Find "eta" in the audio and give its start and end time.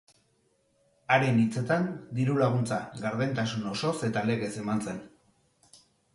4.09-4.27